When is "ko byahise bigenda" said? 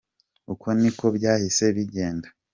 0.97-2.27